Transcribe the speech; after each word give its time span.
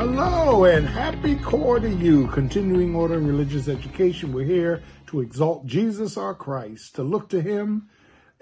Hello 0.00 0.64
and 0.64 0.86
happy 0.86 1.36
core 1.36 1.78
to 1.78 1.90
you. 1.90 2.26
Continuing 2.28 2.94
order 2.94 3.18
in 3.18 3.26
religious 3.26 3.68
education. 3.68 4.32
We're 4.32 4.46
here 4.46 4.82
to 5.08 5.20
exalt 5.20 5.66
Jesus 5.66 6.16
our 6.16 6.34
Christ, 6.34 6.94
to 6.94 7.02
look 7.02 7.28
to 7.28 7.42
him, 7.42 7.90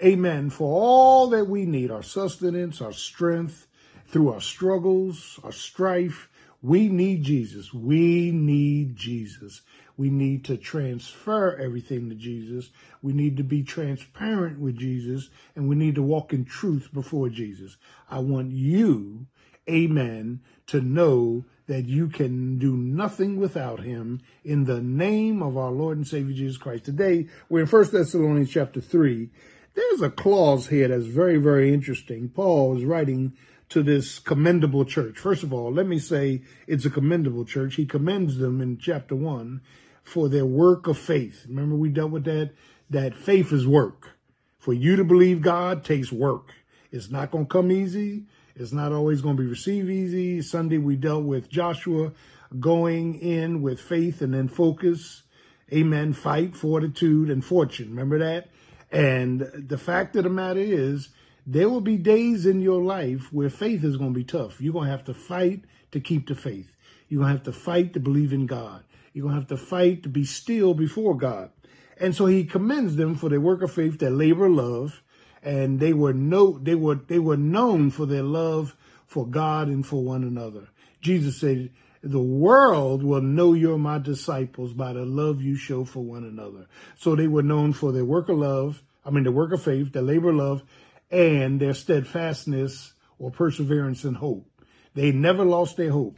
amen, 0.01 0.51
for 0.51 0.73
all 0.73 1.27
that 1.31 1.49
we 1.49 1.65
need, 1.65 1.91
our 1.91 2.01
sustenance, 2.01 2.79
our 2.79 2.93
strength, 2.93 3.67
through 4.07 4.31
our 4.31 4.39
struggles, 4.39 5.37
our 5.43 5.51
strife. 5.51 6.29
We 6.61 6.87
need 6.87 7.23
Jesus. 7.23 7.73
We 7.73 8.31
need 8.31 8.95
Jesus. 8.95 9.61
We 9.97 10.09
need 10.09 10.45
to 10.45 10.55
transfer 10.55 11.57
everything 11.57 12.07
to 12.07 12.15
Jesus. 12.15 12.69
We 13.01 13.11
need 13.11 13.35
to 13.35 13.43
be 13.43 13.63
transparent 13.63 14.61
with 14.61 14.77
Jesus 14.77 15.29
and 15.57 15.67
we 15.67 15.75
need 15.75 15.95
to 15.95 16.03
walk 16.03 16.31
in 16.31 16.45
truth 16.45 16.87
before 16.93 17.27
Jesus. 17.27 17.75
I 18.09 18.19
want 18.19 18.51
you, 18.51 19.27
amen, 19.67 20.39
to 20.67 20.79
know 20.79 21.43
that 21.69 21.85
you 21.87 22.07
can 22.09 22.57
do 22.57 22.75
nothing 22.75 23.39
without 23.39 23.81
him 23.81 24.19
in 24.43 24.65
the 24.65 24.81
name 24.81 25.43
of 25.43 25.55
our 25.55 25.69
Lord 25.69 25.97
and 25.97 26.07
Savior 26.07 26.35
Jesus 26.35 26.57
Christ. 26.57 26.85
Today, 26.85 27.27
we're 27.47 27.61
in 27.61 27.67
1 27.67 27.91
Thessalonians 27.91 28.49
chapter 28.49 28.81
3. 28.81 29.29
There's 29.75 30.01
a 30.01 30.09
clause 30.09 30.69
here 30.69 30.87
that's 30.87 31.05
very, 31.05 31.37
very 31.37 31.71
interesting. 31.71 32.27
Paul 32.29 32.75
is 32.75 32.83
writing 32.83 33.33
to 33.69 33.83
this 33.83 34.17
commendable 34.17 34.83
church. 34.83 35.19
First 35.19 35.43
of 35.43 35.53
all, 35.53 35.71
let 35.71 35.85
me 35.85 35.99
say 35.99 36.41
it's 36.65 36.85
a 36.85 36.89
commendable 36.89 37.45
church. 37.45 37.75
He 37.75 37.85
commends 37.85 38.39
them 38.39 38.61
in 38.61 38.79
chapter 38.79 39.15
1 39.15 39.61
for 40.03 40.27
their 40.27 40.47
work 40.47 40.87
of 40.87 40.97
faith. 40.97 41.45
Remember 41.47 41.75
we 41.75 41.89
dealt 41.89 42.09
with 42.09 42.23
that? 42.23 42.49
That 42.89 43.13
faith 43.13 43.53
is 43.53 43.67
work. 43.67 44.17
For 44.57 44.73
you 44.73 44.95
to 44.95 45.03
believe 45.03 45.43
God 45.43 45.85
takes 45.85 46.11
work. 46.11 46.51
It's 46.91 47.11
not 47.11 47.29
going 47.29 47.45
to 47.45 47.51
come 47.51 47.71
easy. 47.71 48.23
It's 48.59 48.73
not 48.73 48.91
always 48.91 49.21
going 49.21 49.37
to 49.37 49.41
be 49.41 49.47
received 49.47 49.89
easy. 49.89 50.41
Sunday 50.41 50.77
we 50.77 50.97
dealt 50.97 51.23
with 51.23 51.47
Joshua 51.47 52.11
going 52.59 53.17
in 53.21 53.61
with 53.61 53.79
faith 53.79 54.21
and 54.21 54.33
then 54.33 54.49
focus. 54.49 55.23
Amen. 55.71 56.11
Fight, 56.11 56.57
fortitude, 56.57 57.29
and 57.29 57.43
fortune. 57.43 57.91
Remember 57.91 58.19
that? 58.19 58.49
And 58.91 59.49
the 59.69 59.77
fact 59.77 60.17
of 60.17 60.25
the 60.25 60.29
matter 60.29 60.59
is, 60.59 61.07
there 61.47 61.69
will 61.69 61.79
be 61.79 61.95
days 61.95 62.45
in 62.45 62.59
your 62.59 62.83
life 62.83 63.31
where 63.31 63.49
faith 63.49 63.85
is 63.85 63.95
going 63.95 64.13
to 64.13 64.19
be 64.19 64.25
tough. 64.25 64.59
You're 64.59 64.73
going 64.73 64.87
to 64.87 64.91
have 64.91 65.05
to 65.05 65.13
fight 65.13 65.63
to 65.91 66.01
keep 66.01 66.27
the 66.27 66.35
faith. 66.35 66.75
You're 67.07 67.19
going 67.19 67.31
to 67.31 67.37
have 67.37 67.45
to 67.45 67.57
fight 67.57 67.93
to 67.93 68.01
believe 68.01 68.33
in 68.33 68.45
God. 68.45 68.83
You're 69.13 69.23
going 69.23 69.35
to 69.35 69.39
have 69.39 69.49
to 69.49 69.57
fight 69.57 70.03
to 70.03 70.09
be 70.09 70.25
still 70.25 70.73
before 70.73 71.15
God. 71.15 71.51
And 71.97 72.13
so 72.13 72.25
he 72.25 72.43
commends 72.43 72.97
them 72.97 73.15
for 73.15 73.29
their 73.29 73.39
work 73.39 73.61
of 73.61 73.71
faith, 73.71 73.99
their 73.99 74.09
labor, 74.09 74.49
love, 74.49 75.01
and 75.43 75.79
they 75.79 75.93
were 75.93 76.13
no 76.13 76.57
they 76.57 76.75
were 76.75 76.95
they 76.95 77.19
were 77.19 77.37
known 77.37 77.91
for 77.91 78.05
their 78.05 78.23
love 78.23 78.75
for 79.05 79.25
God 79.25 79.67
and 79.67 79.85
for 79.85 80.03
one 80.03 80.23
another. 80.23 80.67
Jesus 81.01 81.39
said, 81.39 81.71
"The 82.01 82.21
world 82.21 83.03
will 83.03 83.21
know 83.21 83.53
you're 83.53 83.77
my 83.77 83.99
disciples 83.99 84.73
by 84.73 84.93
the 84.93 85.05
love 85.05 85.41
you 85.41 85.55
show 85.55 85.85
for 85.85 86.03
one 86.03 86.23
another." 86.23 86.67
So 86.97 87.15
they 87.15 87.27
were 87.27 87.43
known 87.43 87.73
for 87.73 87.91
their 87.91 88.05
work 88.05 88.29
of 88.29 88.37
love, 88.37 88.83
I 89.05 89.11
mean, 89.11 89.23
the 89.23 89.31
work 89.31 89.51
of 89.53 89.61
faith, 89.61 89.93
their 89.93 90.03
labor, 90.03 90.29
of 90.29 90.35
love, 90.35 90.63
and 91.09 91.59
their 91.59 91.73
steadfastness 91.73 92.93
or 93.17 93.31
perseverance 93.31 94.03
and 94.03 94.17
hope. 94.17 94.45
They 94.93 95.11
never 95.11 95.45
lost 95.45 95.77
their 95.77 95.91
hope, 95.91 96.17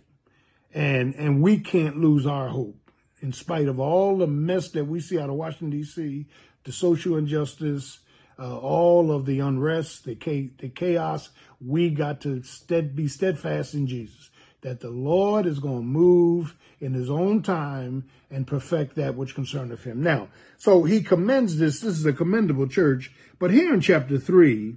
and 0.73 1.15
and 1.15 1.41
we 1.41 1.59
can't 1.59 1.97
lose 1.97 2.25
our 2.25 2.49
hope 2.49 2.77
in 3.21 3.31
spite 3.31 3.67
of 3.67 3.79
all 3.79 4.17
the 4.17 4.27
mess 4.27 4.69
that 4.71 4.85
we 4.85 4.99
see 4.99 5.19
out 5.19 5.29
of 5.29 5.35
Washington 5.35 5.69
D.C., 5.69 6.25
the 6.63 6.71
social 6.71 7.17
injustice 7.17 7.99
uh, 8.41 8.57
all 8.57 9.11
of 9.11 9.25
the 9.25 9.39
unrest, 9.39 10.03
the, 10.03 10.15
the 10.57 10.69
chaos, 10.69 11.29
we 11.63 11.91
got 11.91 12.21
to 12.21 12.41
stead, 12.41 12.95
be 12.95 13.07
steadfast 13.07 13.75
in 13.75 13.85
Jesus, 13.85 14.31
that 14.61 14.79
the 14.79 14.89
Lord 14.89 15.45
is 15.45 15.59
going 15.59 15.81
to 15.81 15.85
move 15.85 16.55
in 16.79 16.93
his 16.93 17.09
own 17.09 17.43
time 17.43 18.05
and 18.31 18.47
perfect 18.47 18.95
that 18.95 19.15
which 19.15 19.35
concerneth 19.35 19.83
him. 19.83 20.01
Now, 20.01 20.29
so 20.57 20.83
he 20.83 21.03
commends 21.03 21.57
this. 21.57 21.81
This 21.81 21.99
is 21.99 22.05
a 22.05 22.13
commendable 22.13 22.67
church. 22.67 23.11
But 23.37 23.51
here 23.51 23.73
in 23.73 23.81
chapter 23.81 24.17
3, 24.17 24.75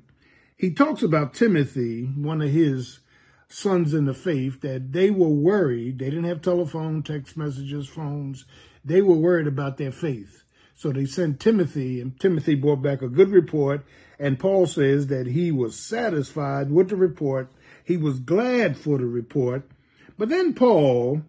he 0.56 0.70
talks 0.70 1.02
about 1.02 1.32
Timothy, 1.32 2.04
one 2.04 2.42
of 2.42 2.50
his 2.50 3.00
sons 3.48 3.94
in 3.94 4.04
the 4.04 4.14
faith, 4.14 4.60
that 4.60 4.92
they 4.92 5.10
were 5.10 5.28
worried. 5.28 5.98
They 5.98 6.10
didn't 6.10 6.24
have 6.24 6.42
telephone, 6.42 7.02
text 7.02 7.36
messages, 7.36 7.88
phones. 7.88 8.44
They 8.84 9.00
were 9.00 9.16
worried 9.16 9.46
about 9.46 9.78
their 9.78 9.92
faith. 9.92 10.43
So 10.74 10.92
they 10.92 11.04
sent 11.04 11.40
Timothy, 11.40 12.00
and 12.00 12.18
Timothy 12.18 12.54
brought 12.54 12.82
back 12.82 13.02
a 13.02 13.08
good 13.08 13.30
report. 13.30 13.84
And 14.18 14.38
Paul 14.38 14.66
says 14.66 15.06
that 15.08 15.26
he 15.26 15.50
was 15.50 15.78
satisfied 15.78 16.70
with 16.70 16.88
the 16.88 16.96
report. 16.96 17.50
He 17.84 17.96
was 17.96 18.18
glad 18.20 18.76
for 18.76 18.98
the 18.98 19.06
report. 19.06 19.68
But 20.18 20.28
then 20.28 20.54
Paul 20.54 21.22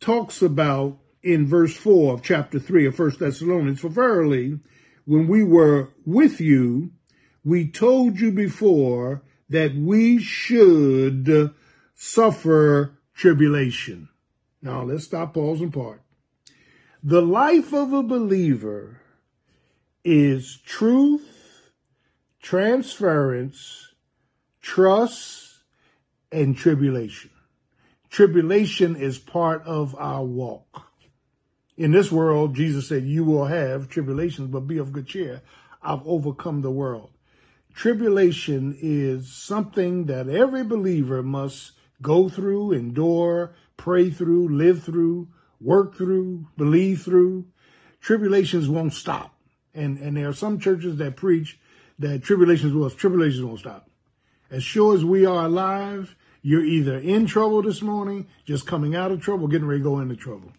talks 0.00 0.42
about 0.42 0.98
in 1.22 1.46
verse 1.46 1.76
4 1.76 2.14
of 2.14 2.22
chapter 2.22 2.58
3 2.58 2.86
of 2.86 2.98
1 2.98 3.16
Thessalonians, 3.18 3.80
For 3.80 3.88
verily, 3.88 4.60
when 5.04 5.26
we 5.26 5.42
were 5.42 5.90
with 6.04 6.40
you, 6.40 6.92
we 7.44 7.68
told 7.68 8.20
you 8.20 8.32
before 8.32 9.22
that 9.48 9.74
we 9.74 10.18
should 10.18 11.52
suffer 11.94 12.98
tribulation. 13.14 14.08
Now 14.60 14.82
let's 14.82 15.04
stop, 15.04 15.34
pause, 15.34 15.60
and 15.60 15.72
part. 15.72 16.02
The 17.06 17.22
life 17.22 17.72
of 17.72 17.92
a 17.92 18.02
believer 18.02 19.00
is 20.02 20.56
truth, 20.66 21.70
transference, 22.42 23.94
trust, 24.60 25.58
and 26.32 26.56
tribulation. 26.56 27.30
Tribulation 28.10 28.96
is 28.96 29.20
part 29.20 29.62
of 29.62 29.94
our 29.94 30.24
walk. 30.24 30.90
In 31.76 31.92
this 31.92 32.10
world, 32.10 32.56
Jesus 32.56 32.88
said, 32.88 33.04
You 33.04 33.22
will 33.22 33.44
have 33.44 33.88
tribulations, 33.88 34.50
but 34.50 34.66
be 34.66 34.78
of 34.78 34.92
good 34.92 35.06
cheer. 35.06 35.42
I've 35.80 36.04
overcome 36.04 36.62
the 36.62 36.72
world. 36.72 37.10
Tribulation 37.72 38.76
is 38.82 39.32
something 39.32 40.06
that 40.06 40.28
every 40.28 40.64
believer 40.64 41.22
must 41.22 41.70
go 42.02 42.28
through, 42.28 42.72
endure, 42.72 43.54
pray 43.76 44.10
through, 44.10 44.48
live 44.48 44.82
through, 44.82 45.28
work 45.60 45.96
through, 45.96 46.46
believe 46.56 47.02
through. 47.02 47.46
Tribulations 48.00 48.68
won't 48.68 48.92
stop. 48.92 49.34
And, 49.74 49.98
and 49.98 50.16
there 50.16 50.28
are 50.28 50.34
some 50.34 50.58
churches 50.58 50.96
that 50.96 51.16
preach 51.16 51.58
that 51.98 52.22
tribulations 52.22 52.72
will, 52.72 52.88
tribulations 52.90 53.42
won't 53.42 53.60
stop. 53.60 53.88
As 54.50 54.62
sure 54.62 54.94
as 54.94 55.04
we 55.04 55.26
are 55.26 55.46
alive, 55.46 56.14
you're 56.42 56.64
either 56.64 56.98
in 56.98 57.26
trouble 57.26 57.62
this 57.62 57.82
morning, 57.82 58.28
just 58.44 58.66
coming 58.66 58.94
out 58.94 59.10
of 59.10 59.20
trouble, 59.20 59.48
getting 59.48 59.66
ready 59.66 59.80
to 59.80 59.84
go 59.84 59.98
into 59.98 60.14
trouble. 60.14 60.52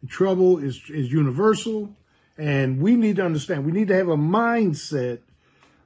And 0.00 0.08
trouble 0.08 0.58
is, 0.58 0.80
is 0.88 1.10
universal. 1.10 1.96
And 2.36 2.80
we 2.80 2.96
need 2.96 3.16
to 3.16 3.24
understand, 3.24 3.64
we 3.64 3.72
need 3.72 3.88
to 3.88 3.96
have 3.96 4.08
a 4.08 4.16
mindset 4.16 5.20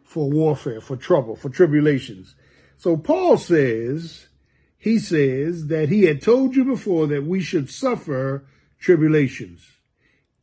for 0.05 0.31
warfare, 0.31 0.81
for 0.81 0.97
trouble, 0.97 1.37
for 1.37 1.49
tribulations. 1.49 2.35
So 2.77 2.97
Paul 2.97 3.37
says, 3.37 4.29
he 4.79 4.99
says 4.99 5.67
that 5.67 5.89
he 5.89 6.05
had 6.05 6.23
told 6.23 6.55
you 6.55 6.65
before 6.65 7.09
that 7.09 7.27
we 7.27 7.41
should 7.41 7.69
suffer 7.69 8.45
tribulations, 8.79 9.67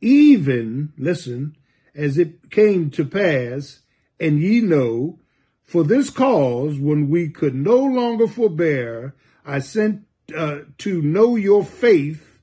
even, 0.00 0.92
listen, 0.98 1.56
as 1.94 2.18
it 2.18 2.50
came 2.50 2.90
to 2.90 3.04
pass, 3.04 3.80
and 4.20 4.38
ye 4.38 4.60
know, 4.60 5.18
for 5.62 5.82
this 5.82 6.10
cause, 6.10 6.78
when 6.78 7.08
we 7.08 7.30
could 7.30 7.54
no 7.54 7.78
longer 7.78 8.28
forbear, 8.28 9.14
I 9.44 9.58
sent 9.60 10.02
uh, 10.36 10.60
to 10.78 11.00
know 11.00 11.36
your 11.36 11.64
faith, 11.64 12.40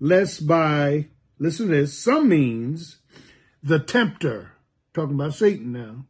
lest 0.00 0.46
by, 0.46 1.06
listen 1.38 1.68
to 1.68 1.76
this, 1.76 1.96
some 1.96 2.28
means, 2.28 2.98
the 3.62 3.78
tempter, 3.78 4.52
talking 4.92 5.14
about 5.14 5.34
Satan 5.34 5.72
now, 5.72 6.04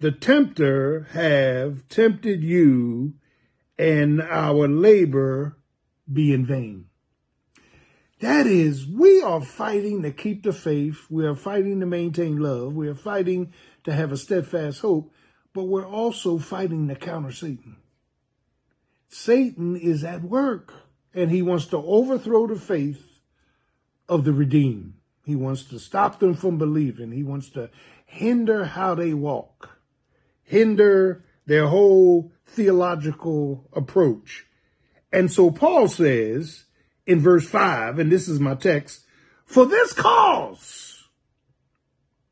the 0.00 0.12
tempter 0.12 1.08
have 1.12 1.88
tempted 1.88 2.42
you 2.42 3.14
and 3.80 4.20
our 4.20 4.68
labor 4.68 5.56
be 6.12 6.34
in 6.34 6.44
vain. 6.44 6.84
That 8.20 8.46
is, 8.46 8.86
we 8.86 9.22
are 9.22 9.40
fighting 9.40 10.02
to 10.02 10.10
keep 10.10 10.42
the 10.42 10.52
faith. 10.52 11.06
We 11.08 11.24
are 11.24 11.34
fighting 11.34 11.80
to 11.80 11.86
maintain 11.86 12.36
love. 12.36 12.74
We 12.74 12.88
are 12.88 12.94
fighting 12.94 13.54
to 13.84 13.94
have 13.94 14.12
a 14.12 14.18
steadfast 14.18 14.82
hope, 14.82 15.10
but 15.54 15.64
we're 15.64 15.88
also 15.88 16.36
fighting 16.36 16.88
to 16.88 16.94
counter 16.94 17.32
Satan. 17.32 17.76
Satan 19.08 19.76
is 19.76 20.04
at 20.04 20.24
work 20.24 20.74
and 21.14 21.30
he 21.30 21.40
wants 21.40 21.64
to 21.68 21.78
overthrow 21.78 22.46
the 22.46 22.60
faith 22.60 23.22
of 24.10 24.24
the 24.24 24.34
redeemed. 24.34 24.92
He 25.24 25.34
wants 25.34 25.64
to 25.64 25.78
stop 25.78 26.20
them 26.20 26.34
from 26.34 26.58
believing. 26.58 27.12
He 27.12 27.22
wants 27.22 27.48
to 27.50 27.70
hinder 28.04 28.66
how 28.66 28.94
they 28.94 29.14
walk, 29.14 29.78
hinder 30.42 31.24
their 31.50 31.66
whole 31.66 32.30
theological 32.46 33.68
approach. 33.72 34.46
And 35.12 35.32
so 35.32 35.50
Paul 35.50 35.88
says 35.88 36.62
in 37.06 37.18
verse 37.18 37.44
5, 37.44 37.98
and 37.98 38.12
this 38.12 38.28
is 38.28 38.38
my 38.38 38.54
text, 38.54 39.04
for 39.46 39.66
this 39.66 39.92
cause. 39.92 41.08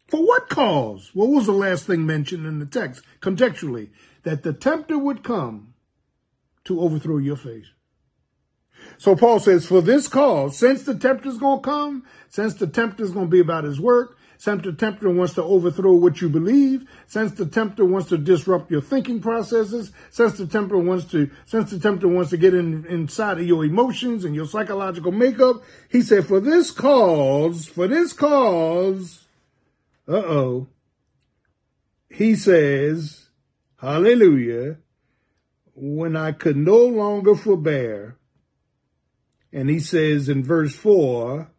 For 0.06 0.24
what 0.24 0.48
cause? 0.48 1.10
What 1.14 1.30
was 1.30 1.46
the 1.46 1.52
last 1.52 1.84
thing 1.84 2.06
mentioned 2.06 2.46
in 2.46 2.60
the 2.60 2.66
text 2.66 3.02
contextually? 3.20 3.90
That 4.22 4.44
the 4.44 4.52
tempter 4.52 4.96
would 4.96 5.24
come 5.24 5.74
to 6.66 6.80
overthrow 6.80 7.18
your 7.18 7.34
faith. 7.34 7.66
So 8.98 9.16
Paul 9.16 9.40
says, 9.40 9.66
for 9.66 9.80
this 9.80 10.06
cause, 10.06 10.56
since 10.56 10.84
the 10.84 10.94
tempter's 10.94 11.38
going 11.38 11.60
to 11.60 11.68
come, 11.68 12.04
since 12.28 12.54
the 12.54 12.68
tempter's 12.68 13.10
going 13.10 13.26
to 13.26 13.30
be 13.32 13.40
about 13.40 13.64
his 13.64 13.80
work, 13.80 14.16
since 14.38 14.62
the 14.62 14.72
tempter 14.72 15.10
wants 15.10 15.34
to 15.34 15.42
overthrow 15.42 15.92
what 15.94 16.20
you 16.20 16.28
believe, 16.28 16.88
since 17.08 17.32
the 17.32 17.44
tempter 17.44 17.84
wants 17.84 18.08
to 18.08 18.16
disrupt 18.16 18.70
your 18.70 18.80
thinking 18.80 19.20
processes, 19.20 19.90
since 20.10 20.38
the 20.38 20.46
tempter 20.46 20.78
wants 20.78 21.06
to, 21.06 21.28
since 21.44 21.70
the 21.72 21.78
tempter 21.78 22.06
wants 22.06 22.30
to 22.30 22.36
get 22.36 22.54
in, 22.54 22.86
inside 22.86 23.38
of 23.38 23.46
your 23.46 23.64
emotions 23.64 24.24
and 24.24 24.36
your 24.36 24.46
psychological 24.46 25.10
makeup, 25.10 25.56
he 25.88 26.00
said, 26.00 26.24
for 26.24 26.38
this 26.38 26.70
cause, 26.70 27.66
for 27.66 27.88
this 27.88 28.12
cause, 28.12 29.26
uh-oh, 30.06 30.68
he 32.08 32.36
says, 32.36 33.26
hallelujah, 33.80 34.76
when 35.74 36.14
I 36.14 36.30
could 36.30 36.56
no 36.56 36.78
longer 36.78 37.34
forbear, 37.34 38.16
and 39.52 39.68
he 39.68 39.80
says 39.80 40.28
in 40.28 40.44
verse 40.44 40.76
4, 40.76 41.50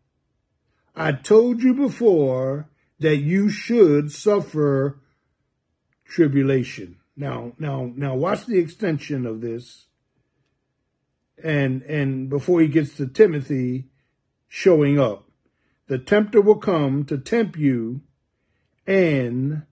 I 0.95 1.11
told 1.13 1.61
you 1.61 1.73
before 1.73 2.69
that 2.99 3.17
you 3.17 3.49
should 3.49 4.11
suffer 4.11 4.99
tribulation. 6.05 6.97
Now, 7.15 7.53
now, 7.57 7.91
now 7.95 8.15
watch 8.15 8.45
the 8.45 8.59
extension 8.59 9.25
of 9.25 9.41
this. 9.41 9.87
And, 11.41 11.83
and 11.83 12.29
before 12.29 12.61
he 12.61 12.67
gets 12.67 12.97
to 12.97 13.07
Timothy 13.07 13.89
showing 14.47 14.99
up, 14.99 15.29
the 15.87 15.97
tempter 15.97 16.41
will 16.41 16.57
come 16.57 17.05
to 17.05 17.17
tempt 17.17 17.57
you 17.57 18.01
and 18.85 19.63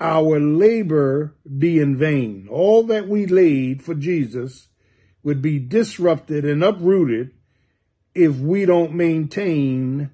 our 0.00 0.40
labor 0.40 1.36
be 1.58 1.78
in 1.78 1.96
vain. 1.96 2.48
All 2.50 2.82
that 2.84 3.08
we 3.08 3.26
laid 3.26 3.82
for 3.82 3.94
Jesus 3.94 4.68
would 5.22 5.40
be 5.40 5.58
disrupted 5.58 6.44
and 6.44 6.62
uprooted 6.62 7.32
if 8.14 8.36
we 8.36 8.64
don't 8.64 8.94
maintain 8.94 10.10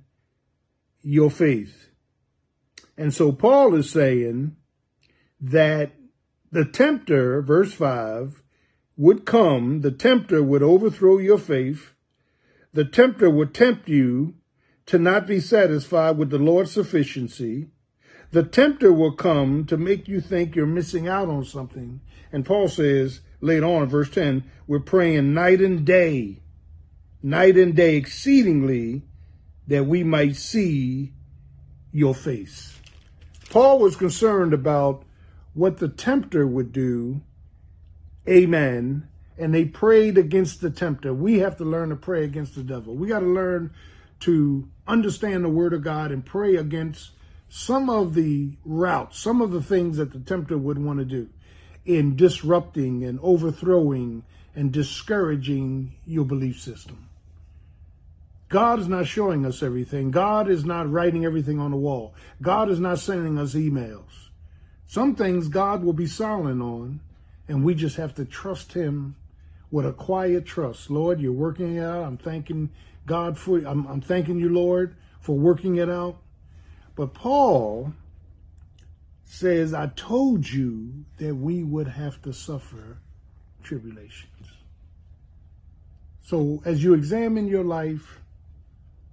your 1.02 1.30
faith. 1.30 1.88
And 2.96 3.14
so 3.14 3.32
Paul 3.32 3.74
is 3.74 3.90
saying 3.90 4.56
that 5.40 5.92
the 6.52 6.64
tempter, 6.64 7.40
verse 7.40 7.72
5, 7.72 8.42
would 8.96 9.24
come, 9.24 9.80
the 9.80 9.90
tempter 9.90 10.42
would 10.42 10.62
overthrow 10.62 11.18
your 11.18 11.38
faith, 11.38 11.94
the 12.72 12.84
tempter 12.84 13.30
would 13.30 13.54
tempt 13.54 13.88
you 13.88 14.34
to 14.86 14.98
not 14.98 15.26
be 15.26 15.40
satisfied 15.40 16.18
with 16.18 16.30
the 16.30 16.38
Lord's 16.38 16.72
sufficiency. 16.72 17.68
The 18.32 18.42
tempter 18.42 18.92
will 18.92 19.12
come 19.12 19.64
to 19.66 19.76
make 19.76 20.06
you 20.06 20.20
think 20.20 20.54
you're 20.54 20.66
missing 20.66 21.08
out 21.08 21.28
on 21.28 21.44
something. 21.44 22.00
And 22.32 22.44
Paul 22.44 22.68
says 22.68 23.20
later 23.40 23.66
on 23.66 23.88
verse 23.88 24.10
10, 24.10 24.44
we're 24.66 24.80
praying 24.80 25.32
night 25.32 25.60
and 25.60 25.84
day, 25.84 26.42
night 27.22 27.56
and 27.56 27.74
day 27.74 27.96
exceedingly 27.96 29.02
that 29.66 29.86
we 29.86 30.02
might 30.02 30.36
see 30.36 31.12
your 31.92 32.14
face. 32.14 32.78
Paul 33.50 33.78
was 33.78 33.96
concerned 33.96 34.52
about 34.54 35.04
what 35.54 35.78
the 35.78 35.88
tempter 35.88 36.46
would 36.46 36.72
do. 36.72 37.20
Amen. 38.28 39.08
And 39.36 39.54
they 39.54 39.64
prayed 39.64 40.18
against 40.18 40.60
the 40.60 40.70
tempter. 40.70 41.12
We 41.12 41.38
have 41.40 41.56
to 41.58 41.64
learn 41.64 41.88
to 41.88 41.96
pray 41.96 42.24
against 42.24 42.54
the 42.54 42.62
devil. 42.62 42.94
We 42.94 43.08
got 43.08 43.20
to 43.20 43.26
learn 43.26 43.72
to 44.20 44.68
understand 44.86 45.44
the 45.44 45.48
word 45.48 45.72
of 45.72 45.82
God 45.82 46.12
and 46.12 46.24
pray 46.24 46.56
against 46.56 47.10
some 47.48 47.90
of 47.90 48.14
the 48.14 48.52
routes, 48.64 49.18
some 49.18 49.40
of 49.40 49.50
the 49.50 49.62
things 49.62 49.96
that 49.96 50.12
the 50.12 50.20
tempter 50.20 50.56
would 50.56 50.78
want 50.78 50.98
to 51.00 51.04
do 51.04 51.28
in 51.84 52.14
disrupting 52.14 53.04
and 53.04 53.18
overthrowing 53.22 54.22
and 54.54 54.72
discouraging 54.72 55.94
your 56.06 56.24
belief 56.24 56.60
system. 56.60 57.09
God 58.50 58.80
is 58.80 58.88
not 58.88 59.06
showing 59.06 59.46
us 59.46 59.62
everything. 59.62 60.10
God 60.10 60.50
is 60.50 60.64
not 60.64 60.90
writing 60.90 61.24
everything 61.24 61.60
on 61.60 61.70
the 61.70 61.76
wall. 61.76 62.14
God 62.42 62.68
is 62.68 62.80
not 62.80 62.98
sending 62.98 63.38
us 63.38 63.54
emails. 63.54 64.28
Some 64.88 65.14
things 65.14 65.46
God 65.46 65.84
will 65.84 65.92
be 65.92 66.08
silent 66.08 66.60
on, 66.60 67.00
and 67.46 67.64
we 67.64 67.76
just 67.76 67.96
have 67.96 68.12
to 68.16 68.24
trust 68.24 68.72
Him 68.72 69.14
with 69.70 69.86
a 69.86 69.92
quiet 69.92 70.46
trust. 70.46 70.90
Lord, 70.90 71.20
you're 71.20 71.32
working 71.32 71.76
it 71.76 71.84
out. 71.84 72.04
I'm 72.04 72.16
thanking 72.16 72.70
God 73.06 73.38
for 73.38 73.58
I'm, 73.58 73.86
I'm 73.86 74.00
thanking 74.00 74.40
you, 74.40 74.48
Lord, 74.48 74.96
for 75.20 75.38
working 75.38 75.76
it 75.76 75.88
out. 75.88 76.16
But 76.96 77.14
Paul 77.14 77.92
says, 79.24 79.72
I 79.72 79.92
told 79.94 80.50
you 80.50 81.04
that 81.18 81.36
we 81.36 81.62
would 81.62 81.86
have 81.86 82.20
to 82.22 82.32
suffer 82.32 82.98
tribulations. 83.62 84.26
So 86.22 86.60
as 86.64 86.82
you 86.82 86.94
examine 86.94 87.46
your 87.46 87.64
life, 87.64 88.20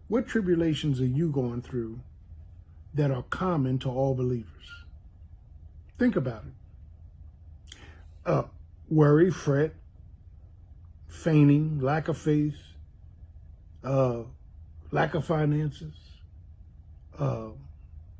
what 0.07 0.27
tribulations 0.27 1.01
are 1.01 1.05
you 1.05 1.29
going 1.29 1.61
through 1.61 1.99
that 2.93 3.11
are 3.11 3.23
common 3.23 3.77
to 3.79 3.89
all 3.89 4.15
believers? 4.15 4.47
Think 5.97 6.15
about 6.15 6.43
it. 6.45 7.77
Uh, 8.25 8.43
worry, 8.89 9.31
fret, 9.31 9.73
feigning, 11.07 11.79
lack 11.79 12.07
of 12.07 12.17
faith, 12.17 12.57
uh, 13.83 14.23
lack 14.91 15.13
of 15.13 15.25
finances, 15.25 15.95
uh, 17.17 17.49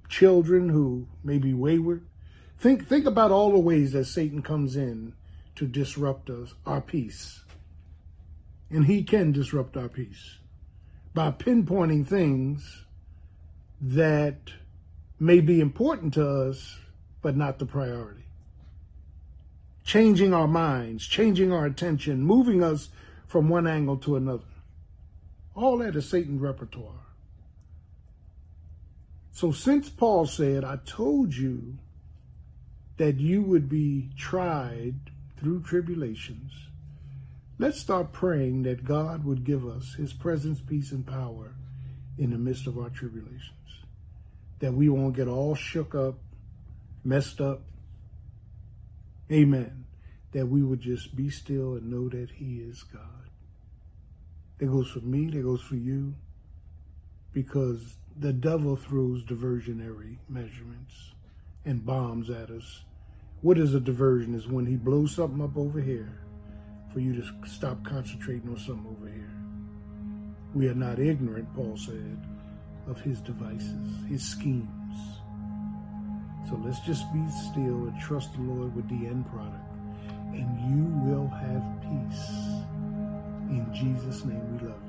children 0.10 0.70
who 0.70 1.08
may 1.24 1.38
be 1.38 1.54
wayward. 1.54 2.06
Think, 2.60 2.88
think 2.88 3.06
about 3.06 3.32
all 3.32 3.52
the 3.52 3.60
ways 3.60 3.94
that 3.94 4.06
Satan 4.06 4.42
comes 4.42 4.76
in 4.76 5.14
to 5.56 5.68
disrupt 5.68 6.30
us, 6.30 6.54
our 6.66 6.82
peace. 6.82 7.44
And 8.70 8.86
he 8.86 9.04
can 9.04 9.32
disrupt 9.32 9.78
our 9.78 9.88
peace 9.88 10.40
by 11.18 11.32
pinpointing 11.32 12.06
things 12.06 12.84
that 13.82 14.38
may 15.20 15.40
be 15.40 15.60
important 15.60 16.14
to 16.14 16.24
us, 16.24 16.78
but 17.24 17.36
not 17.36 17.58
the 17.58 17.66
priority. 17.66 18.26
Changing 19.84 20.32
our 20.32 20.48
minds, 20.48 21.08
changing 21.08 21.52
our 21.52 21.66
attention, 21.66 22.22
moving 22.22 22.64
us 22.64 22.90
from 23.26 23.50
one 23.50 23.66
angle 23.66 23.98
to 23.98 24.16
another. 24.16 24.44
All 25.56 25.80
that 25.80 25.96
is 25.96 26.08
Satan's 26.08 26.40
repertoire. 26.40 27.08
So 29.32 29.52
since 29.52 29.90
Paul 29.90 30.28
said, 30.28 30.64
I 30.64 30.78
told 30.86 31.34
you 31.34 31.80
that 32.98 33.20
you 33.20 33.42
would 33.42 33.68
be 33.68 34.12
tried 34.16 34.94
through 35.40 35.64
tribulations, 35.64 36.52
Let's 37.60 37.80
start 37.80 38.12
praying 38.12 38.64
that 38.64 38.86
God 38.86 39.26
would 39.26 39.44
give 39.44 39.66
us 39.66 39.96
his 39.96 40.14
presence, 40.14 40.62
peace, 40.62 40.92
and 40.92 41.06
power 41.06 41.56
in 42.16 42.30
the 42.30 42.38
midst 42.38 42.68
of 42.68 42.78
our 42.78 42.92
tribulations. 42.92 43.52
That 44.60 44.74
we 44.74 44.90
won't 44.90 45.16
get 45.16 45.28
all 45.28 45.56
shook 45.56 45.96
up, 45.96 46.20
messed 47.04 47.42
up. 47.42 47.62
Amen. 49.32 49.86
That 50.34 50.48
we 50.48 50.62
would 50.62 50.82
just 50.82 51.16
be 51.16 51.32
still 51.32 51.74
and 51.74 51.90
know 51.90 52.10
that 52.10 52.30
he 52.30 52.60
is 52.60 52.84
God. 52.84 53.02
That 54.60 54.68
goes 54.68 54.92
for 54.92 55.00
me, 55.00 55.28
that 55.32 55.42
goes 55.42 55.62
for 55.62 55.78
you. 55.78 56.14
Because 57.34 57.98
the 58.16 58.34
devil 58.34 58.76
throws 58.76 59.24
diversionary 59.24 60.18
measurements 60.30 60.94
and 61.66 61.84
bombs 61.84 62.30
at 62.30 62.52
us. 62.52 62.84
What 63.42 63.58
is 63.58 63.74
a 63.74 63.80
diversion? 63.80 64.36
Is 64.36 64.48
when 64.48 64.68
he 64.68 64.76
blows 64.76 65.16
something 65.16 65.42
up 65.42 65.58
over 65.58 65.82
here 65.82 66.20
for 66.94 67.00
you 67.00 67.14
to 67.22 67.24
stop 67.46 67.84
concentrating 67.84 68.50
on 68.50 68.58
something 68.58 68.96
over 68.98 69.08
here. 69.08 69.32
We 70.54 70.68
are 70.68 70.76
not 70.76 71.00
ignorant, 71.00 71.54
Paul 71.54 71.78
said, 71.78 72.18
of 72.88 73.00
his 73.02 73.20
devices, 73.22 74.06
his 74.08 74.24
schemes. 74.24 74.98
So 76.50 76.60
let's 76.64 76.80
just 76.82 77.12
be 77.12 77.24
still 77.52 77.88
and 77.88 78.00
trust 78.00 78.34
the 78.34 78.42
Lord 78.42 78.76
with 78.76 78.88
the 78.88 79.08
end 79.08 79.30
product, 79.30 79.70
and 80.34 80.60
you 80.70 81.12
will 81.12 81.28
have 81.28 81.64
peace. 81.82 82.30
In 83.50 83.68
Jesus' 83.74 84.24
name 84.24 84.58
we 84.58 84.68
love 84.68 84.82
you. 84.86 84.87